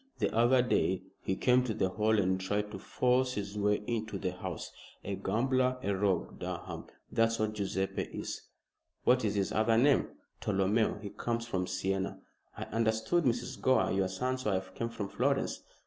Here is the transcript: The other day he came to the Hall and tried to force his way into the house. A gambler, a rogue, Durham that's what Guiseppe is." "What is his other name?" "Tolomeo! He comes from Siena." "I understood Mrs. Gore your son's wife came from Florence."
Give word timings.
The 0.17 0.35
other 0.35 0.63
day 0.63 1.03
he 1.21 1.35
came 1.35 1.63
to 1.63 1.75
the 1.75 1.89
Hall 1.89 2.17
and 2.17 2.41
tried 2.41 2.71
to 2.71 2.79
force 2.79 3.33
his 3.33 3.55
way 3.55 3.83
into 3.85 4.17
the 4.17 4.31
house. 4.31 4.71
A 5.03 5.13
gambler, 5.13 5.77
a 5.83 5.95
rogue, 5.95 6.39
Durham 6.39 6.85
that's 7.11 7.37
what 7.37 7.53
Guiseppe 7.53 8.05
is." 8.11 8.41
"What 9.03 9.23
is 9.23 9.35
his 9.35 9.51
other 9.51 9.77
name?" 9.77 10.07
"Tolomeo! 10.41 10.99
He 11.03 11.11
comes 11.11 11.45
from 11.45 11.67
Siena." 11.67 12.19
"I 12.57 12.63
understood 12.63 13.25
Mrs. 13.25 13.61
Gore 13.61 13.91
your 13.91 14.07
son's 14.07 14.43
wife 14.43 14.73
came 14.73 14.89
from 14.89 15.07
Florence." 15.07 15.61